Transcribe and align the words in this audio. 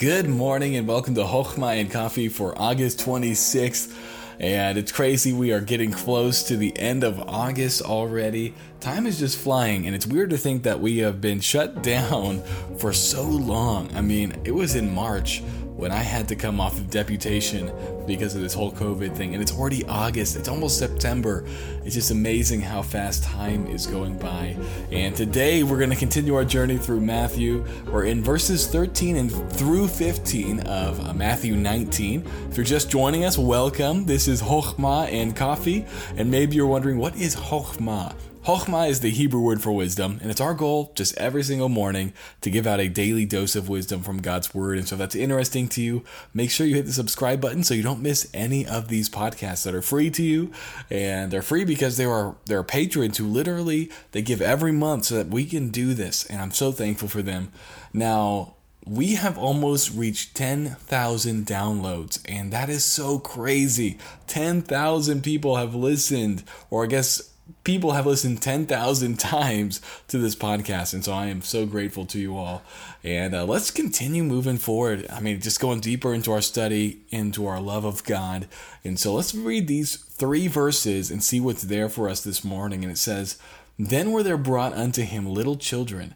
Good 0.00 0.30
morning 0.30 0.76
and 0.76 0.88
welcome 0.88 1.14
to 1.16 1.24
Hochma 1.24 1.78
and 1.78 1.90
Coffee 1.90 2.30
for 2.30 2.58
August 2.58 3.00
26th. 3.00 3.94
And 4.38 4.78
it's 4.78 4.92
crazy, 4.92 5.34
we 5.34 5.52
are 5.52 5.60
getting 5.60 5.92
close 5.92 6.42
to 6.44 6.56
the 6.56 6.74
end 6.78 7.04
of 7.04 7.20
August 7.28 7.82
already. 7.82 8.54
Time 8.80 9.06
is 9.06 9.18
just 9.18 9.36
flying, 9.36 9.84
and 9.84 9.94
it's 9.94 10.06
weird 10.06 10.30
to 10.30 10.38
think 10.38 10.62
that 10.62 10.80
we 10.80 10.96
have 11.00 11.20
been 11.20 11.38
shut 11.38 11.82
down 11.82 12.42
for 12.78 12.94
so 12.94 13.24
long. 13.24 13.94
I 13.94 14.00
mean, 14.00 14.40
it 14.42 14.52
was 14.52 14.74
in 14.74 14.90
March 14.94 15.42
when 15.80 15.90
I 15.90 16.02
had 16.02 16.28
to 16.28 16.36
come 16.36 16.60
off 16.60 16.76
of 16.76 16.90
deputation 16.90 17.72
because 18.06 18.34
of 18.34 18.42
this 18.42 18.52
whole 18.52 18.70
COVID 18.70 19.16
thing. 19.16 19.32
And 19.32 19.42
it's 19.42 19.52
already 19.52 19.82
August, 19.86 20.36
it's 20.36 20.46
almost 20.46 20.78
September. 20.78 21.42
It's 21.86 21.94
just 21.94 22.10
amazing 22.10 22.60
how 22.60 22.82
fast 22.82 23.24
time 23.24 23.66
is 23.66 23.86
going 23.86 24.18
by. 24.18 24.56
And 24.92 25.16
today 25.16 25.62
we're 25.62 25.78
going 25.78 25.90
to 25.90 25.96
continue 25.96 26.34
our 26.34 26.44
journey 26.44 26.76
through 26.76 27.00
Matthew. 27.00 27.64
We're 27.86 28.04
in 28.04 28.22
verses 28.22 28.66
13 28.66 29.16
and 29.16 29.52
through 29.52 29.88
15 29.88 30.60
of 30.60 31.00
uh, 31.00 31.14
Matthew 31.14 31.56
19. 31.56 32.26
If 32.50 32.58
you're 32.58 32.66
just 32.66 32.90
joining 32.90 33.24
us, 33.24 33.38
welcome. 33.38 34.04
This 34.04 34.28
is 34.28 34.42
Hochma 34.42 35.10
and 35.10 35.34
Coffee. 35.34 35.86
And 36.14 36.30
maybe 36.30 36.56
you're 36.56 36.66
wondering, 36.66 36.98
what 36.98 37.16
is 37.16 37.34
Hochma? 37.34 38.14
Chokhmah 38.44 38.88
is 38.88 39.00
the 39.00 39.10
Hebrew 39.10 39.40
word 39.42 39.60
for 39.60 39.70
wisdom, 39.70 40.18
and 40.22 40.30
it's 40.30 40.40
our 40.40 40.54
goal 40.54 40.92
just 40.94 41.16
every 41.18 41.42
single 41.42 41.68
morning 41.68 42.14
to 42.40 42.50
give 42.50 42.66
out 42.66 42.80
a 42.80 42.88
daily 42.88 43.26
dose 43.26 43.54
of 43.54 43.68
wisdom 43.68 44.02
from 44.02 44.22
God's 44.22 44.54
word. 44.54 44.78
And 44.78 44.88
so 44.88 44.94
if 44.94 44.98
that's 44.98 45.14
interesting 45.14 45.68
to 45.68 45.82
you, 45.82 46.04
make 46.32 46.50
sure 46.50 46.66
you 46.66 46.76
hit 46.76 46.86
the 46.86 46.92
subscribe 46.92 47.42
button 47.42 47.62
so 47.62 47.74
you 47.74 47.82
don't 47.82 48.00
miss 48.00 48.30
any 48.32 48.66
of 48.66 48.88
these 48.88 49.10
podcasts 49.10 49.64
that 49.64 49.74
are 49.74 49.82
free 49.82 50.08
to 50.10 50.22
you. 50.22 50.52
And 50.90 51.30
they're 51.30 51.42
free 51.42 51.66
because 51.66 51.98
they 51.98 52.06
are 52.06 52.34
they're 52.46 52.62
patrons 52.62 53.18
who 53.18 53.26
literally 53.26 53.90
they 54.12 54.22
give 54.22 54.40
every 54.40 54.72
month 54.72 55.04
so 55.04 55.16
that 55.16 55.28
we 55.28 55.44
can 55.44 55.68
do 55.68 55.92
this. 55.92 56.24
And 56.24 56.40
I'm 56.40 56.52
so 56.52 56.72
thankful 56.72 57.08
for 57.08 57.20
them. 57.20 57.52
Now, 57.92 58.54
we 58.86 59.16
have 59.16 59.36
almost 59.36 59.94
reached 59.94 60.34
10,000 60.34 61.46
downloads, 61.46 62.20
and 62.24 62.50
that 62.52 62.70
is 62.70 62.82
so 62.82 63.18
crazy. 63.18 63.98
10,000 64.26 65.22
people 65.22 65.56
have 65.56 65.74
listened, 65.74 66.42
or 66.70 66.84
I 66.84 66.86
guess 66.86 67.29
people 67.64 67.92
have 67.92 68.06
listened 68.06 68.42
10,000 68.42 69.18
times 69.18 69.80
to 70.08 70.18
this 70.18 70.34
podcast. 70.34 70.94
And 70.94 71.04
so 71.04 71.12
I 71.12 71.26
am 71.26 71.42
so 71.42 71.66
grateful 71.66 72.06
to 72.06 72.18
you 72.18 72.36
all. 72.36 72.62
And 73.02 73.34
uh, 73.34 73.44
let's 73.44 73.70
continue 73.70 74.24
moving 74.24 74.58
forward. 74.58 75.06
I 75.10 75.20
mean, 75.20 75.40
just 75.40 75.60
going 75.60 75.80
deeper 75.80 76.12
into 76.12 76.32
our 76.32 76.42
study, 76.42 77.00
into 77.10 77.46
our 77.46 77.60
love 77.60 77.84
of 77.84 78.04
God. 78.04 78.48
And 78.84 78.98
so 78.98 79.14
let's 79.14 79.34
read 79.34 79.68
these 79.68 79.96
three 79.96 80.48
verses 80.48 81.10
and 81.10 81.22
see 81.22 81.40
what's 81.40 81.62
there 81.62 81.88
for 81.88 82.08
us 82.08 82.22
this 82.22 82.44
morning. 82.44 82.82
And 82.82 82.92
it 82.92 82.98
says, 82.98 83.38
Then 83.78 84.12
were 84.12 84.22
there 84.22 84.36
brought 84.36 84.74
unto 84.74 85.02
him 85.02 85.26
little 85.26 85.56
children, 85.56 86.14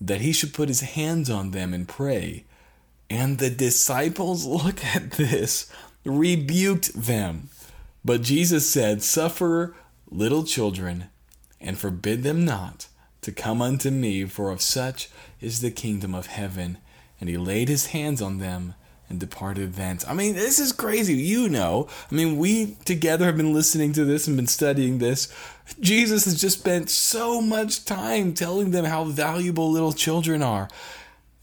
that 0.00 0.20
he 0.20 0.32
should 0.32 0.54
put 0.54 0.68
his 0.68 0.80
hands 0.80 1.30
on 1.30 1.50
them 1.50 1.74
and 1.74 1.88
pray. 1.88 2.44
And 3.10 3.38
the 3.38 3.50
disciples, 3.50 4.46
look 4.46 4.84
at 4.84 5.12
this, 5.12 5.70
rebuked 6.04 6.94
them. 6.94 7.50
But 8.04 8.22
Jesus 8.22 8.68
said, 8.68 9.02
Suffer 9.02 9.74
little 10.12 10.44
children, 10.44 11.06
and 11.60 11.78
forbid 11.78 12.22
them 12.22 12.44
not 12.44 12.88
to 13.22 13.32
come 13.32 13.62
unto 13.62 13.90
me, 13.90 14.24
for 14.24 14.50
of 14.50 14.60
such 14.60 15.08
is 15.40 15.60
the 15.60 15.70
kingdom 15.70 16.14
of 16.14 16.26
heaven. 16.26 16.78
And 17.20 17.28
he 17.28 17.36
laid 17.36 17.68
his 17.68 17.86
hands 17.86 18.20
on 18.20 18.38
them 18.38 18.74
and 19.08 19.20
departed 19.20 19.74
thence. 19.74 20.04
I 20.08 20.14
mean, 20.14 20.34
this 20.34 20.58
is 20.58 20.72
crazy. 20.72 21.14
You 21.14 21.48
know, 21.48 21.86
I 22.10 22.14
mean, 22.14 22.38
we 22.38 22.76
together 22.84 23.26
have 23.26 23.36
been 23.36 23.52
listening 23.52 23.92
to 23.92 24.04
this 24.04 24.26
and 24.26 24.36
been 24.36 24.46
studying 24.46 24.98
this. 24.98 25.32
Jesus 25.80 26.24
has 26.24 26.40
just 26.40 26.60
spent 26.60 26.90
so 26.90 27.40
much 27.40 27.84
time 27.84 28.34
telling 28.34 28.70
them 28.70 28.84
how 28.84 29.04
valuable 29.04 29.70
little 29.70 29.92
children 29.92 30.42
are. 30.42 30.68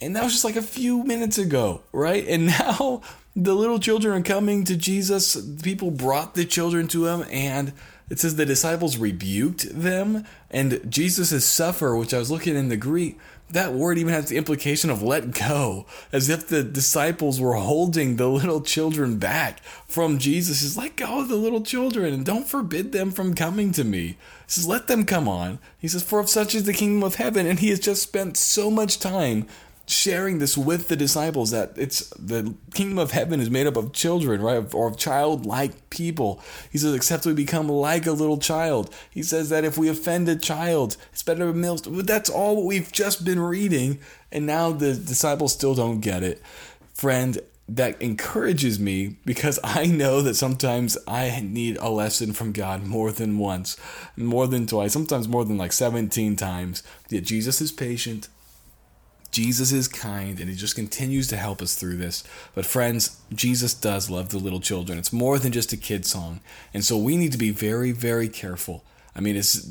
And 0.01 0.15
that 0.15 0.23
was 0.23 0.33
just 0.33 0.45
like 0.45 0.55
a 0.55 0.61
few 0.61 1.03
minutes 1.03 1.37
ago, 1.37 1.83
right? 1.91 2.25
And 2.27 2.47
now 2.59 3.01
the 3.35 3.53
little 3.53 3.79
children 3.79 4.19
are 4.19 4.23
coming 4.23 4.65
to 4.65 4.75
Jesus. 4.75 5.39
People 5.61 5.91
brought 5.91 6.35
the 6.35 6.45
children 6.45 6.87
to 6.89 7.05
him, 7.05 7.25
and 7.31 7.73
it 8.09 8.19
says 8.19 8.35
the 8.35 8.45
disciples 8.45 8.97
rebuked 8.97 9.69
them, 9.79 10.25
and 10.49 10.81
Jesus' 10.89 11.45
suffer, 11.45 11.95
which 11.95 12.13
I 12.13 12.19
was 12.19 12.31
looking 12.31 12.55
in 12.55 12.69
the 12.69 12.77
Greek, 12.77 13.19
that 13.51 13.73
word 13.73 13.97
even 13.97 14.13
has 14.13 14.29
the 14.29 14.37
implication 14.37 14.91
of 14.91 15.01
let 15.01 15.31
go, 15.31 15.85
as 16.11 16.29
if 16.29 16.47
the 16.47 16.63
disciples 16.63 17.41
were 17.41 17.55
holding 17.55 18.15
the 18.15 18.27
little 18.29 18.61
children 18.61 19.17
back 19.17 19.63
from 19.87 20.19
Jesus. 20.19 20.61
Says, 20.61 20.77
let 20.77 20.95
go 20.95 21.21
of 21.21 21.29
the 21.29 21.35
little 21.35 21.61
children 21.61 22.13
and 22.13 22.23
don't 22.23 22.47
forbid 22.47 22.91
them 22.91 23.09
from 23.09 23.33
coming 23.33 23.71
to 23.71 23.83
me. 23.83 24.01
He 24.01 24.15
says, 24.47 24.67
let 24.67 24.85
them 24.85 25.03
come 25.03 25.27
on. 25.27 25.57
He 25.79 25.87
says, 25.87 26.03
for 26.03 26.19
of 26.19 26.29
such 26.29 26.53
is 26.53 26.65
the 26.65 26.73
kingdom 26.73 27.03
of 27.03 27.15
heaven. 27.15 27.47
And 27.47 27.59
he 27.59 27.69
has 27.69 27.79
just 27.79 28.03
spent 28.03 28.37
so 28.37 28.69
much 28.69 28.99
time 28.99 29.47
sharing 29.89 30.37
this 30.37 30.55
with 30.55 30.87
the 30.87 30.95
disciples 30.95 31.49
that 31.49 31.73
it's 31.75 32.09
the 32.11 32.53
kingdom 32.73 32.99
of 32.99 33.11
heaven 33.11 33.39
is 33.39 33.49
made 33.49 33.65
up 33.65 33.75
of 33.75 33.91
children, 33.91 34.39
right? 34.39 34.73
Or 34.73 34.87
of 34.87 34.97
childlike 34.97 35.89
people. 35.89 36.41
He 36.71 36.77
says, 36.77 36.93
except 36.93 37.25
we 37.25 37.33
become 37.33 37.67
like 37.67 38.05
a 38.05 38.11
little 38.11 38.37
child. 38.37 38.93
He 39.09 39.23
says 39.23 39.49
that 39.49 39.65
if 39.65 39.77
we 39.77 39.89
offend 39.89 40.29
a 40.29 40.35
child, 40.35 40.95
it's 41.11 41.23
better 41.23 41.47
to 41.47 41.53
mill. 41.53 41.79
But 41.89 42.05
that's 42.05 42.29
all 42.29 42.65
we've 42.65 42.91
just 42.91 43.25
been 43.25 43.39
reading. 43.39 43.99
And 44.31 44.45
now 44.45 44.71
the 44.71 44.93
disciples 44.93 45.53
still 45.53 45.73
don't 45.73 46.01
get 46.01 46.21
it. 46.21 46.41
Friend, 46.93 47.39
that 47.67 47.99
encourages 48.01 48.79
me 48.79 49.17
because 49.25 49.59
I 49.63 49.85
know 49.85 50.21
that 50.21 50.35
sometimes 50.35 50.97
I 51.07 51.39
need 51.43 51.77
a 51.77 51.89
lesson 51.89 52.33
from 52.33 52.51
God 52.51 52.83
more 52.83 53.11
than 53.11 53.39
once, 53.39 53.75
more 54.15 54.47
than 54.47 54.67
twice, 54.67 54.93
sometimes 54.93 55.27
more 55.27 55.45
than 55.45 55.57
like 55.57 55.71
17 55.71 56.35
times. 56.35 56.83
Yet 57.09 57.23
Jesus 57.23 57.59
is 57.59 57.71
patient. 57.71 58.27
Jesus 59.31 59.71
is 59.71 59.87
kind 59.87 60.39
and 60.39 60.49
he 60.49 60.55
just 60.55 60.75
continues 60.75 61.27
to 61.27 61.37
help 61.37 61.61
us 61.61 61.75
through 61.75 61.97
this. 61.97 62.23
But 62.55 62.65
friends, 62.65 63.19
Jesus 63.33 63.73
does 63.73 64.09
love 64.09 64.29
the 64.29 64.37
little 64.37 64.59
children. 64.59 64.97
It's 64.97 65.13
more 65.13 65.37
than 65.37 65.51
just 65.51 65.73
a 65.73 65.77
kid 65.77 66.05
song. 66.05 66.41
And 66.73 66.83
so 66.83 66.97
we 66.97 67.17
need 67.17 67.31
to 67.31 67.37
be 67.37 67.51
very, 67.51 67.91
very 67.91 68.27
careful. 68.27 68.83
I 69.15 69.21
mean, 69.21 69.35
it's 69.35 69.67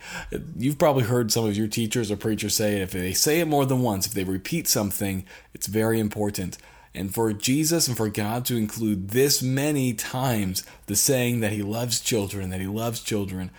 you've 0.56 0.78
probably 0.78 1.04
heard 1.04 1.32
some 1.32 1.46
of 1.46 1.56
your 1.56 1.68
teachers 1.68 2.10
or 2.10 2.16
preachers 2.16 2.54
say. 2.54 2.80
If 2.80 2.92
they 2.92 3.12
say 3.12 3.40
it 3.40 3.48
more 3.48 3.66
than 3.66 3.82
once, 3.82 4.06
if 4.06 4.14
they 4.14 4.24
repeat 4.24 4.68
something, 4.68 5.24
it's 5.54 5.66
very 5.66 5.98
important. 5.98 6.58
And 6.94 7.14
for 7.14 7.32
Jesus 7.32 7.86
and 7.86 7.96
for 7.96 8.08
God 8.08 8.44
to 8.46 8.56
include 8.56 9.10
this 9.10 9.42
many 9.42 9.94
times 9.94 10.64
the 10.86 10.96
saying 10.96 11.40
that 11.40 11.52
he 11.52 11.62
loves 11.62 12.00
children, 12.00 12.50
that 12.50 12.60
he 12.60 12.66
loves 12.66 13.00
children, 13.00 13.50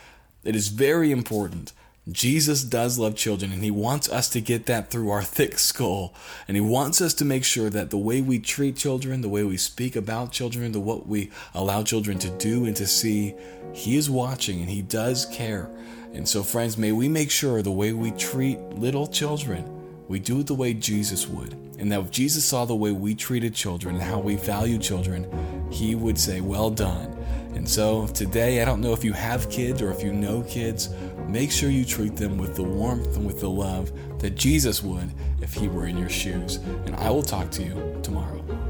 it 0.43 0.55
is 0.55 0.67
very 0.67 1.11
important. 1.11 1.71
Jesus 2.09 2.63
does 2.63 2.97
love 2.97 3.15
children, 3.15 3.51
and 3.51 3.63
He 3.63 3.69
wants 3.69 4.09
us 4.09 4.27
to 4.29 4.41
get 4.41 4.65
that 4.65 4.89
through 4.89 5.11
our 5.11 5.21
thick 5.21 5.59
skull. 5.59 6.15
And 6.47 6.57
He 6.57 6.61
wants 6.61 6.99
us 6.99 7.13
to 7.15 7.25
make 7.25 7.43
sure 7.43 7.69
that 7.69 7.91
the 7.91 7.97
way 7.97 8.21
we 8.21 8.39
treat 8.39 8.75
children, 8.75 9.21
the 9.21 9.29
way 9.29 9.43
we 9.43 9.57
speak 9.57 9.95
about 9.95 10.31
children, 10.31 10.71
the 10.71 10.79
what 10.79 11.05
we 11.05 11.29
allow 11.53 11.83
children 11.83 12.17
to 12.19 12.29
do 12.39 12.65
and 12.65 12.75
to 12.77 12.87
see, 12.87 13.35
He 13.73 13.97
is 13.97 14.09
watching 14.09 14.61
and 14.61 14.69
He 14.69 14.81
does 14.81 15.27
care. 15.27 15.69
And 16.11 16.27
so, 16.27 16.41
friends, 16.41 16.75
may 16.75 16.91
we 16.91 17.07
make 17.07 17.29
sure 17.29 17.61
the 17.61 17.71
way 17.71 17.93
we 17.93 18.09
treat 18.11 18.59
little 18.71 19.05
children, 19.05 19.63
we 20.07 20.17
do 20.19 20.39
it 20.39 20.47
the 20.47 20.55
way 20.55 20.73
Jesus 20.73 21.27
would. 21.27 21.53
And 21.77 21.91
that 21.91 21.99
if 21.99 22.11
Jesus 22.11 22.43
saw 22.43 22.65
the 22.65 22.75
way 22.75 22.91
we 22.91 23.13
treated 23.13 23.53
children 23.53 23.95
and 23.95 24.03
how 24.03 24.19
we 24.19 24.37
value 24.37 24.79
children, 24.79 25.27
He 25.71 25.93
would 25.93 26.17
say, 26.17 26.41
Well 26.41 26.71
done. 26.71 27.15
And 27.53 27.69
so 27.69 28.07
today, 28.07 28.61
I 28.61 28.65
don't 28.65 28.81
know 28.81 28.93
if 28.93 29.03
you 29.03 29.13
have 29.13 29.49
kids 29.49 29.81
or 29.81 29.91
if 29.91 30.01
you 30.01 30.13
know 30.13 30.41
kids, 30.43 30.89
make 31.31 31.51
sure 31.51 31.69
you 31.69 31.85
treat 31.85 32.15
them 32.15 32.37
with 32.37 32.55
the 32.55 32.63
warmth 32.63 33.15
and 33.15 33.25
with 33.25 33.39
the 33.39 33.49
love 33.49 33.91
that 34.19 34.31
Jesus 34.31 34.83
would 34.83 35.09
if 35.41 35.53
he 35.53 35.67
were 35.67 35.87
in 35.87 35.97
your 35.97 36.09
shoes. 36.09 36.57
And 36.85 36.95
I 36.95 37.09
will 37.09 37.23
talk 37.23 37.49
to 37.51 37.63
you 37.63 37.99
tomorrow. 38.03 38.60